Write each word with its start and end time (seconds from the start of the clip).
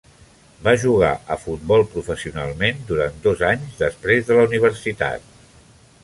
Va 0.67 0.71
jugar 0.83 1.09
a 1.33 1.35
fútbol 1.41 1.83
professionalment 1.91 2.81
durant 2.87 3.19
dos 3.27 3.43
anys 3.49 3.75
després 3.83 4.25
de 4.31 4.39
la 4.39 4.47
universitat. 4.51 5.29